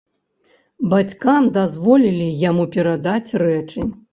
Бацькам 0.93 1.43
дазволілі 1.59 2.27
яму 2.49 2.67
перадаць 2.77 3.35
рэчы. 3.47 3.89